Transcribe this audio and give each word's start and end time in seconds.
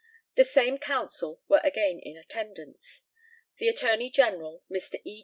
The 0.33 0.43
same 0.45 0.79
counsel 0.79 1.41
were 1.47 1.61
again 1.63 1.99
in 1.99 2.17
attendance: 2.17 3.03
The 3.57 3.67
Attorney 3.67 4.09
General, 4.09 4.63
Mr. 4.67 4.95
E. 5.05 5.19